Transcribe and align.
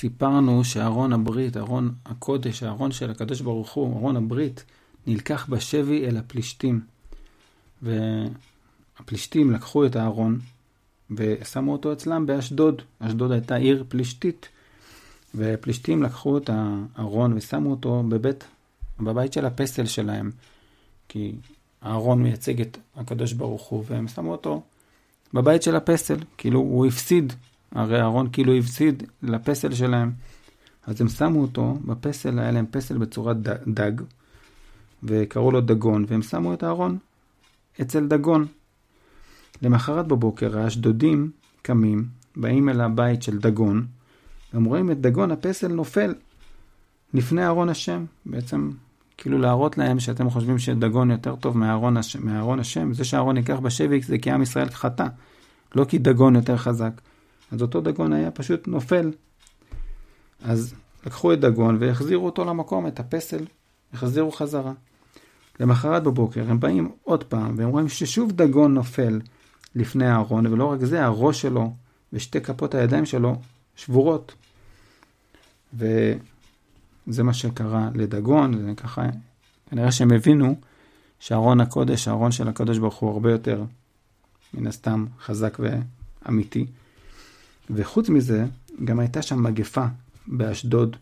סיפרנו 0.00 0.64
שארון 0.64 1.12
הברית, 1.12 1.56
ארון 1.56 1.94
הקודש, 2.06 2.62
הארון 2.62 2.92
של 2.92 3.10
הקדוש 3.10 3.40
ברוך 3.40 3.72
הוא, 3.72 3.96
ארון 3.96 4.16
הברית, 4.16 4.64
נלקח 5.06 5.46
בשבי 5.48 6.06
אל 6.06 6.16
הפלישתים. 6.16 6.80
והפלישתים 7.82 9.50
לקחו 9.50 9.86
את 9.86 9.96
הארון 9.96 10.38
ושמו 11.10 11.72
אותו 11.72 11.92
אצלם 11.92 12.26
באשדוד. 12.26 12.82
אשדוד 12.98 13.32
הייתה 13.32 13.54
עיר 13.54 13.84
פלישתית. 13.88 14.48
ופלישתים 15.34 16.02
לקחו 16.02 16.38
את 16.38 16.50
הארון 16.52 17.32
ושמו 17.36 17.70
אותו 17.70 18.02
בבית, 18.08 18.44
בבית 19.00 19.32
של 19.32 19.46
הפסל 19.46 19.86
שלהם. 19.86 20.30
כי 21.08 21.32
הארון 21.82 22.22
מייצג 22.22 22.60
את 22.60 22.78
הקדוש 22.96 23.32
ברוך 23.32 23.62
הוא, 23.62 23.84
והם 23.86 24.08
שמו 24.08 24.32
אותו 24.32 24.62
בבית 25.34 25.62
של 25.62 25.76
הפסל. 25.76 26.18
כאילו 26.38 26.60
הוא 26.60 26.86
הפסיד, 26.86 27.32
הרי 27.72 28.00
הארון 28.00 28.28
כאילו 28.32 28.54
הפסיד 28.54 29.02
לפסל 29.22 29.74
שלהם. 29.74 30.12
אז 30.86 31.00
הם 31.00 31.08
שמו 31.08 31.40
אותו 31.40 31.78
בפסל, 31.84 32.38
היה 32.38 32.50
להם 32.50 32.66
פסל 32.70 32.98
בצורת 32.98 33.36
דג, 33.68 33.92
וקראו 35.02 35.50
לו 35.50 35.60
דגון, 35.60 36.04
והם 36.08 36.22
שמו 36.22 36.54
את 36.54 36.62
הארון 36.62 36.98
אצל 37.80 38.06
דגון. 38.06 38.46
למחרת 39.62 40.06
בבוקר 40.06 40.58
האשדודים 40.58 41.30
קמים, 41.62 42.04
באים 42.36 42.68
אל 42.68 42.80
הבית 42.80 43.22
של 43.22 43.38
דגון, 43.38 43.86
והם 44.52 44.64
רואים 44.64 44.90
את 44.90 45.00
דגון 45.00 45.30
הפסל 45.30 45.68
נופל 45.68 46.14
לפני 47.14 47.46
ארון 47.46 47.68
השם. 47.68 48.04
בעצם 48.26 48.70
כאילו 49.16 49.38
להראות 49.38 49.78
להם 49.78 50.00
שאתם 50.00 50.30
חושבים 50.30 50.58
שדגון 50.58 51.10
יותר 51.10 51.36
טוב 51.36 51.58
מארון 51.58 51.96
השם, 51.96 52.26
מארון 52.26 52.60
השם. 52.60 52.92
זה 52.92 53.04
שהארון 53.04 53.36
ייקח 53.36 53.58
בשבי 53.58 54.00
זה 54.00 54.18
כי 54.18 54.30
עם 54.30 54.42
ישראל 54.42 54.68
חטא, 54.68 55.06
לא 55.74 55.84
כי 55.84 55.98
דגון 55.98 56.36
יותר 56.36 56.56
חזק. 56.56 57.00
אז 57.52 57.62
אותו 57.62 57.80
דגון 57.80 58.12
היה 58.12 58.30
פשוט 58.30 58.68
נופל. 58.68 59.10
אז 60.42 60.74
לקחו 61.06 61.32
את 61.32 61.40
דגון 61.40 61.76
והחזירו 61.80 62.26
אותו 62.26 62.44
למקום, 62.44 62.86
את 62.86 63.00
הפסל, 63.00 63.44
החזירו 63.92 64.32
חזרה. 64.32 64.72
למחרת 65.60 66.02
בבוקר 66.02 66.50
הם 66.50 66.60
באים 66.60 66.90
עוד 67.02 67.24
פעם, 67.24 67.54
והם 67.58 67.68
רואים 67.68 67.88
ששוב 67.88 68.32
דגון 68.32 68.74
נופל 68.74 69.20
לפני 69.74 70.06
הארון, 70.06 70.46
ולא 70.46 70.64
רק 70.64 70.80
זה, 70.80 71.04
הראש 71.04 71.42
שלו 71.42 71.72
ושתי 72.12 72.40
כפות 72.40 72.74
הידיים 72.74 73.06
שלו 73.06 73.36
שבורות. 73.76 74.34
וזה 75.74 77.22
מה 77.22 77.34
שקרה 77.34 77.88
לדגון, 77.94 78.70
וככה 78.72 79.02
כנראה 79.70 79.92
שהם 79.92 80.12
הבינו 80.12 80.54
שארון 81.20 81.60
הקודש, 81.60 82.08
הארון 82.08 82.32
של 82.32 82.48
הקדוש 82.48 82.78
ברוך 82.78 82.96
הוא 82.96 83.10
הרבה 83.10 83.32
יותר, 83.32 83.64
מן 84.54 84.66
הסתם, 84.66 85.06
חזק 85.20 85.58
ואמיתי. 85.60 86.66
וחוץ 87.74 88.08
מזה, 88.08 88.44
גם 88.84 88.98
הייתה 88.98 89.22
שם 89.22 89.42
מגפה 89.42 89.84
באשדוד, 90.26 90.96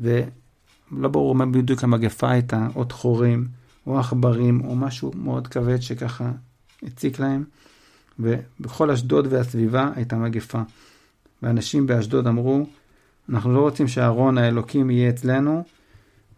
ולא 0.00 1.08
ברור 1.10 1.34
מה 1.34 1.46
בדיוק 1.46 1.84
המגפה 1.84 2.30
הייתה, 2.30 2.68
עוד 2.74 2.92
חורים. 2.92 3.48
או 3.86 3.98
עכברים, 3.98 4.60
או 4.64 4.76
משהו 4.76 5.12
מאוד 5.14 5.48
כבד 5.48 5.82
שככה 5.82 6.30
הציק 6.82 7.18
להם. 7.18 7.44
ובכל 8.18 8.90
אשדוד 8.90 9.26
והסביבה 9.30 9.90
הייתה 9.94 10.16
מגפה. 10.16 10.62
ואנשים 11.42 11.86
באשדוד 11.86 12.26
אמרו, 12.26 12.66
אנחנו 13.28 13.54
לא 13.54 13.60
רוצים 13.60 13.88
שארון 13.88 14.38
האלוקים 14.38 14.90
יהיה 14.90 15.10
אצלנו, 15.10 15.64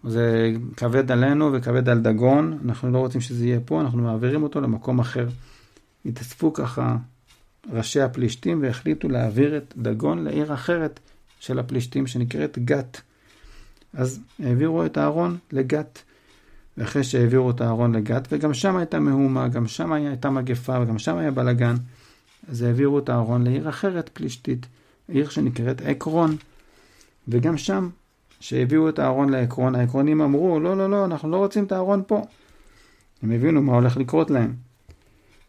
זה 0.05 0.53
כבד 0.77 1.12
עלינו 1.12 1.53
וכבד 1.53 1.89
על 1.89 2.01
דגון, 2.01 2.59
אנחנו 2.64 2.91
לא 2.91 2.98
רוצים 2.98 3.20
שזה 3.20 3.47
יהיה 3.47 3.61
פה, 3.61 3.81
אנחנו 3.81 4.03
מעבירים 4.03 4.42
אותו 4.42 4.61
למקום 4.61 4.98
אחר. 4.98 5.29
התאספו 6.06 6.53
ככה 6.53 6.97
ראשי 7.73 8.01
הפלישתים 8.01 8.62
והחליטו 8.62 9.09
להעביר 9.09 9.56
את 9.56 9.75
דגון 9.77 10.25
לעיר 10.25 10.55
אחרת 10.55 11.01
של 11.41 11.59
הפלישתים 11.59 12.06
שנקראת 12.06 12.59
גת. 12.59 13.01
אז 13.92 14.20
העבירו 14.39 14.87
את 14.87 14.97
הארון 14.97 15.39
לגת. 15.53 16.03
ואחרי 16.79 17.05
שהעבירו 17.05 17.51
את 17.51 17.61
הארון 17.61 17.95
לגת, 17.95 18.29
וגם 18.33 18.55
שם 18.55 18.77
הייתה 18.77 19.01
מהומה, 19.01 19.48
גם 19.48 19.67
שם 19.67 19.92
הייתה 19.92 20.30
מגפה, 20.30 20.80
וגם 20.80 20.98
שם 20.98 21.17
היה 21.17 21.30
בלאגן, 21.30 21.74
אז 22.48 22.63
העבירו 22.63 22.98
את 22.98 23.08
הארון 23.08 23.45
לעיר 23.45 23.69
אחרת, 23.69 24.11
פלישתית, 24.13 24.67
עיר 25.08 25.29
שנקראת 25.29 25.83
עקרון. 25.83 26.36
וגם 27.29 27.58
שם, 27.58 27.89
שהביאו 28.40 28.89
את 28.89 28.98
הארון 28.98 29.29
לעקרון, 29.29 29.75
העקרונים 29.75 30.20
אמרו, 30.20 30.61
לא, 30.61 30.77
לא, 30.77 30.90
לא, 30.90 31.05
אנחנו 31.05 31.30
לא 31.30 31.36
רוצים 31.36 31.64
את 31.64 31.73
הארון 31.73 32.02
פה. 32.07 32.23
הם 33.23 33.33
הבינו 33.33 33.63
מה 33.63 33.75
הולך 33.75 33.96
לקרות 33.96 34.30
להם. 34.30 34.55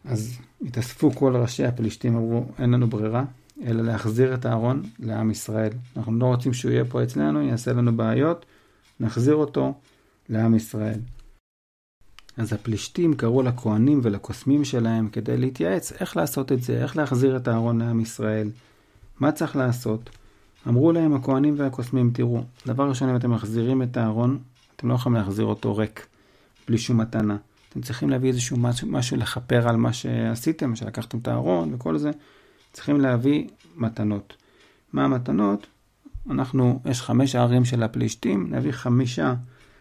אז 0.04 0.38
התאספו 0.66 1.10
כל 1.10 1.36
ראשי 1.36 1.64
הפלישתים, 1.64 2.16
אמרו, 2.16 2.44
אין 2.58 2.70
לנו 2.70 2.86
ברירה, 2.86 3.24
אלא 3.64 3.82
להחזיר 3.82 4.34
את 4.34 4.44
הארון 4.44 4.82
לעם 4.98 5.30
ישראל. 5.30 5.72
אנחנו 5.96 6.18
לא 6.18 6.26
רוצים 6.26 6.52
שהוא 6.52 6.70
יהיה 6.70 6.84
פה 6.84 7.02
אצלנו, 7.02 7.42
יעשה 7.42 7.72
לנו 7.72 7.96
בעיות, 7.96 8.46
נחזיר 9.00 9.34
אותו 9.34 9.74
לעם 10.28 10.54
ישראל. 10.54 10.98
אז 12.36 12.52
הפלישתים 12.52 13.14
קראו 13.14 13.42
לכהנים 13.42 14.00
ולקוסמים 14.02 14.64
שלהם 14.64 15.08
כדי 15.08 15.36
להתייעץ 15.36 15.92
איך 15.92 16.16
לעשות 16.16 16.52
את 16.52 16.62
זה, 16.62 16.82
איך 16.82 16.96
להחזיר 16.96 17.36
את 17.36 17.48
הארון 17.48 17.80
לעם 17.80 18.00
ישראל, 18.00 18.50
מה 19.20 19.32
צריך 19.32 19.56
לעשות. 19.56 20.10
אמרו 20.68 20.92
להם 20.92 21.14
הכהנים 21.14 21.54
והקוסמים, 21.58 22.10
תראו, 22.14 22.44
דבר 22.66 22.88
ראשון, 22.88 23.08
אם 23.08 23.16
אתם 23.16 23.30
מחזירים 23.30 23.82
את 23.82 23.96
הארון, 23.96 24.38
אתם 24.76 24.88
לא 24.88 24.94
יכולים 24.94 25.18
להחזיר 25.18 25.44
אותו 25.44 25.76
ריק, 25.76 26.06
בלי 26.68 26.78
שום 26.78 27.00
מתנה. 27.00 27.36
אתם 27.70 27.80
צריכים 27.80 28.10
להביא 28.10 28.28
איזשהו 28.28 28.56
משהו, 28.56 28.88
משהו 28.88 29.16
לכפר 29.16 29.68
על 29.68 29.76
מה 29.76 29.92
שעשיתם, 29.92 30.76
שלקחתם 30.76 31.18
את 31.18 31.28
הארון 31.28 31.74
וכל 31.74 31.98
זה. 31.98 32.10
צריכים 32.72 33.00
להביא 33.00 33.48
מתנות. 33.76 34.36
מה 34.92 35.04
המתנות? 35.04 35.66
אנחנו, 36.30 36.80
יש 36.84 37.02
חמש 37.02 37.34
ערים 37.34 37.64
של 37.64 37.82
הפלישתים, 37.82 38.54
נביא 38.54 38.72
חמישה 38.72 39.34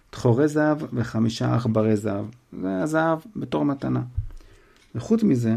תחורי 0.09 0.47
זהב 0.47 0.78
וחמישה 0.94 1.55
עכברי 1.55 1.97
זהב. 1.97 2.25
זה 2.61 2.81
הזהב 2.83 3.19
בתור 3.35 3.66
מתנה. 3.66 4.01
וחוץ 4.95 5.23
מזה, 5.23 5.55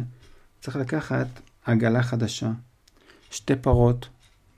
צריך 0.60 0.76
לקחת 0.76 1.26
עגלה 1.65 2.03
חדשה, 2.03 2.50
שתי 3.31 3.56
פרות, 3.56 4.09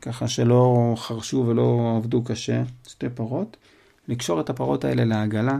ככה 0.02 0.28
שלא 0.28 0.94
חרשו 0.98 1.44
ולא 1.48 1.94
עבדו 1.96 2.24
קשה, 2.24 2.62
שתי 2.88 3.08
פרות, 3.08 3.56
לקשור 4.08 4.40
את 4.40 4.50
הפרות 4.50 4.84
האלה 4.84 5.04
לעגלה, 5.04 5.58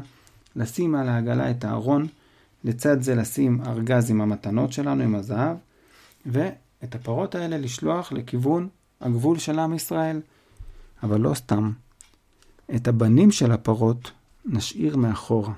לשים 0.57 0.95
על 0.95 1.09
העגלה 1.09 1.51
את 1.51 1.65
הארון, 1.65 2.07
לצד 2.65 3.03
זה 3.03 3.15
לשים 3.15 3.61
ארגז 3.67 4.11
עם 4.11 4.21
המתנות 4.21 4.73
שלנו, 4.73 5.03
עם 5.03 5.15
הזהב, 5.15 5.57
ואת 6.27 6.95
הפרות 6.95 7.35
האלה 7.35 7.59
לשלוח 7.59 8.13
לכיוון 8.13 8.69
הגבול 9.01 9.39
של 9.39 9.59
עם 9.59 9.75
ישראל. 9.75 10.21
אבל 11.03 11.21
לא 11.21 11.35
סתם. 11.35 11.73
את 12.75 12.89
הבנים 12.89 13.31
של 13.31 13.53
הפרות 13.53 14.11
נשאיר 14.47 14.97
מאחורה. 14.97 15.53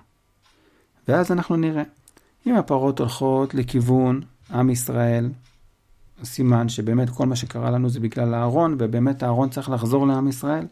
ואז 1.09 1.33
אנחנו 1.33 1.57
נראה. 1.57 1.83
אם 2.47 2.55
הפרות 2.55 2.99
הולכות 2.99 3.55
לכיוון 3.55 4.21
עם 4.51 4.71
ישראל, 4.71 5.31
סימן 6.25 6.69
שבאמת 6.69 7.11
כל 7.11 7.27
מה 7.27 7.37
שקרה 7.37 7.71
לנו 7.71 7.89
זה 7.89 8.01
בגלל 8.01 8.35
הארון, 8.35 8.77
ובאמת 8.79 9.23
הארון 9.23 9.49
צריך 9.49 9.71
לחזור 9.71 10.07
לעם 10.07 10.29
ישראל. 10.29 10.67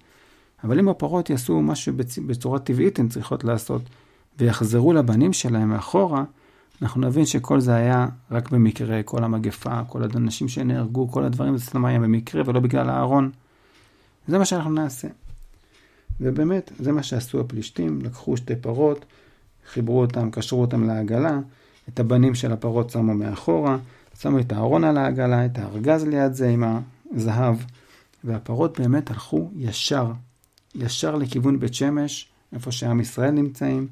אבל 0.64 0.78
אם 0.78 0.88
הפרות 0.88 1.30
יעשו 1.30 1.62
מה 1.62 1.74
שבצורה 1.74 2.58
טבעית 2.58 2.98
הן 2.98 3.08
צריכות 3.08 3.44
לעשות, 3.44 3.82
ויחזרו 4.38 4.92
לבנים 4.92 5.32
שלהם 5.32 5.68
מאחורה, 5.68 6.24
אנחנו 6.82 7.00
נבין 7.00 7.26
שכל 7.26 7.60
זה 7.60 7.74
היה 7.74 8.06
רק 8.30 8.50
במקרה, 8.50 9.02
כל 9.02 9.24
המגפה, 9.24 9.84
כל 9.88 10.02
האנשים 10.02 10.48
שנהרגו, 10.48 11.10
כל 11.10 11.24
הדברים, 11.24 11.56
זה 11.56 11.64
סתם 11.64 11.84
היה 11.84 11.98
במקרה 11.98 12.42
ולא 12.46 12.60
בגלל 12.60 12.90
הארון. 12.90 13.30
זה 14.28 14.38
מה 14.38 14.44
שאנחנו 14.44 14.70
נעשה. 14.70 15.08
ובאמת, 16.20 16.72
זה 16.78 16.92
מה 16.92 17.02
שעשו 17.02 17.40
הפלישתים, 17.40 17.98
לקחו 18.02 18.36
שתי 18.36 18.56
פרות, 18.56 19.04
חיברו 19.72 20.00
אותם, 20.00 20.30
קשרו 20.30 20.60
אותם 20.60 20.86
לעגלה, 20.86 21.38
את 21.88 22.00
הבנים 22.00 22.34
של 22.34 22.52
הפרות 22.52 22.90
שמו 22.90 23.14
מאחורה, 23.14 23.78
שמו 24.20 24.38
את 24.38 24.52
הארון 24.52 24.84
על 24.84 24.96
העגלה, 24.96 25.46
את 25.46 25.58
הארגז 25.58 26.04
ליד 26.04 26.32
זה 26.32 26.48
עם 26.48 26.64
הזהב, 27.14 27.56
והפרות 28.24 28.80
באמת 28.80 29.10
הלכו 29.10 29.50
ישר, 29.56 30.12
ישר 30.74 31.16
לכיוון 31.16 31.60
בית 31.60 31.74
שמש, 31.74 32.28
איפה 32.52 32.72
שעם 32.72 33.00
ישראל 33.00 33.30
נמצאים, 33.30 33.86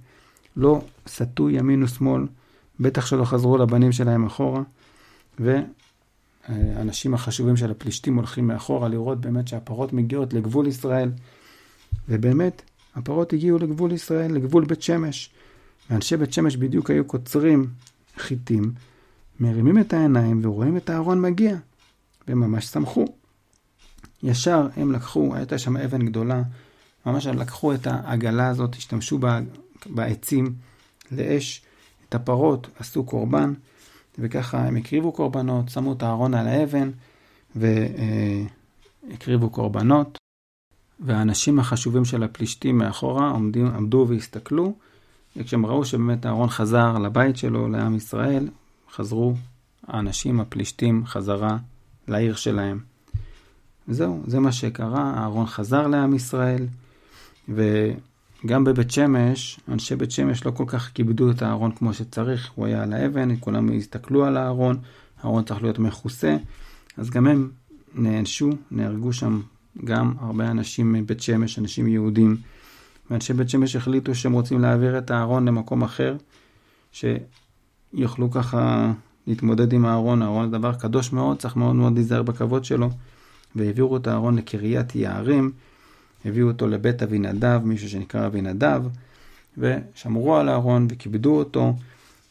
לא 0.56 0.84
סטו 1.08 1.50
ימין 1.50 1.82
ושמאל, 1.82 2.26
בטח 2.80 3.06
שלא 3.06 3.24
חזרו 3.24 3.58
לבנים 3.58 3.92
שלהם 3.92 4.26
אחורה, 4.26 4.62
והאנשים 5.38 7.14
החשובים 7.14 7.56
של 7.56 7.70
הפלישתים 7.70 8.16
הולכים 8.16 8.46
מאחורה 8.46 8.88
לראות 8.88 9.20
באמת 9.20 9.48
שהפרות 9.48 9.92
מגיעות 9.92 10.32
לגבול 10.32 10.66
ישראל. 10.66 11.10
ובאמת, 12.08 12.62
הפרות 12.94 13.32
הגיעו 13.32 13.58
לגבול 13.58 13.92
ישראל, 13.92 14.32
לגבול 14.32 14.64
בית 14.64 14.82
שמש. 14.82 15.30
ואנשי 15.90 16.16
בית 16.16 16.32
שמש 16.32 16.56
בדיוק 16.56 16.90
היו 16.90 17.04
קוצרים 17.04 17.66
חיטים, 18.16 18.72
מרימים 19.40 19.78
את 19.78 19.92
העיניים 19.92 20.40
ורואים 20.44 20.76
את 20.76 20.90
הארון 20.90 21.20
מגיע. 21.20 21.56
והם 22.28 22.40
ממש 22.40 22.66
שמחו. 22.66 23.04
ישר 24.22 24.68
הם 24.76 24.92
לקחו, 24.92 25.34
הייתה 25.34 25.58
שם 25.58 25.76
אבן 25.76 26.06
גדולה, 26.06 26.42
ממש 27.06 27.26
לקחו 27.26 27.74
את 27.74 27.86
העגלה 27.86 28.48
הזאת, 28.48 28.74
השתמשו 28.74 29.18
בעצים 29.86 30.54
לאש, 31.12 31.62
את 32.08 32.14
הפרות, 32.14 32.68
עשו 32.78 33.04
קורבן, 33.04 33.54
וככה 34.18 34.58
הם 34.58 34.76
הקריבו 34.76 35.12
קורבנות, 35.12 35.68
שמו 35.68 35.92
את 35.92 36.02
הארון 36.02 36.34
על 36.34 36.46
האבן 36.48 36.90
והקריבו 37.56 39.50
קורבנות. 39.50 40.18
והאנשים 41.00 41.58
החשובים 41.58 42.04
של 42.04 42.22
הפלישתים 42.22 42.78
מאחורה 42.78 43.30
עומדים, 43.30 43.66
עמדו 43.66 44.06
והסתכלו, 44.08 44.74
וכשהם 45.36 45.66
ראו 45.66 45.84
שבאמת 45.84 46.26
אהרון 46.26 46.48
חזר 46.48 46.98
לבית 46.98 47.36
שלו, 47.36 47.68
לעם 47.68 47.96
ישראל, 47.96 48.48
חזרו 48.92 49.34
האנשים 49.86 50.40
הפלישתים 50.40 51.06
חזרה 51.06 51.56
לעיר 52.08 52.34
שלהם. 52.34 52.80
זהו, 53.88 54.22
זה 54.26 54.40
מה 54.40 54.52
שקרה, 54.52 55.14
אהרון 55.16 55.46
חזר 55.46 55.86
לעם 55.86 56.14
ישראל, 56.14 56.66
וגם 58.44 58.64
בבית 58.64 58.90
שמש, 58.90 59.60
אנשי 59.68 59.96
בית 59.96 60.10
שמש 60.10 60.46
לא 60.46 60.50
כל 60.50 60.64
כך 60.66 60.90
כיבדו 60.94 61.30
את 61.30 61.42
הארון 61.42 61.72
כמו 61.72 61.94
שצריך, 61.94 62.50
הוא 62.54 62.66
היה 62.66 62.82
על 62.82 62.92
האבן, 62.92 63.36
כולם 63.40 63.72
הסתכלו 63.72 64.24
על 64.24 64.36
הארון, 64.36 64.78
הארון 65.22 65.44
צריך 65.44 65.62
להיות 65.62 65.78
מכוסה, 65.78 66.36
אז 66.96 67.10
גם 67.10 67.26
הם 67.26 67.50
נענשו, 67.94 68.50
נהרגו 68.70 69.12
שם 69.12 69.40
גם 69.84 70.14
הרבה 70.20 70.50
אנשים 70.50 70.92
מבית 70.92 71.20
שמש, 71.20 71.58
אנשים 71.58 71.88
יהודים, 71.88 72.36
ואנשי 73.10 73.32
בית 73.32 73.48
שמש 73.48 73.76
החליטו 73.76 74.14
שהם 74.14 74.32
רוצים 74.32 74.60
להעביר 74.60 74.98
את 74.98 75.10
הארון 75.10 75.48
למקום 75.48 75.82
אחר, 75.82 76.16
שיוכלו 76.92 78.30
ככה 78.30 78.92
להתמודד 79.26 79.72
עם 79.72 79.86
הארון, 79.86 80.22
הארון 80.22 80.50
זה 80.50 80.58
דבר 80.58 80.74
קדוש 80.74 81.12
מאוד, 81.12 81.38
צריך 81.38 81.56
מאוד 81.56 81.76
מאוד 81.76 81.94
להיזהר 81.94 82.22
בכבוד 82.22 82.64
שלו. 82.64 82.90
והעבירו 83.56 83.96
את 83.96 84.06
הארון 84.06 84.36
לקריית 84.36 84.94
יערים, 84.94 85.52
הביאו 86.24 86.48
אותו 86.48 86.66
לבית 86.66 87.02
אבינדב, 87.02 87.60
מישהו 87.64 87.88
שנקרא 87.88 88.26
אבינדב, 88.26 88.82
ושמרו 89.58 90.36
על 90.36 90.48
הארון 90.48 90.86
וכיבדו 90.90 91.38
אותו, 91.38 91.76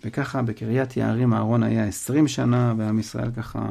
וככה 0.05 0.41
בקריית 0.41 0.97
יערים 0.97 1.33
הארון 1.33 1.63
היה 1.63 1.85
עשרים 1.85 2.27
שנה, 2.27 2.73
ועם 2.77 2.99
ישראל 2.99 3.31
ככה, 3.31 3.69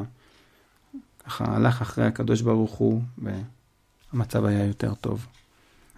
ככה 1.25 1.45
הלך 1.55 1.81
אחרי 1.81 2.05
הקדוש 2.05 2.41
ברוך 2.41 2.71
הוא, 2.71 3.01
והמצב 4.13 4.45
היה 4.45 4.65
יותר 4.65 4.93
טוב. 4.93 5.27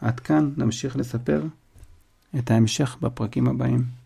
עד 0.01 0.19
כאן 0.19 0.51
נמשיך 0.57 0.97
לספר 0.97 1.43
את 2.37 2.51
ההמשך 2.51 2.97
בפרקים 3.01 3.47
הבאים. 3.47 4.02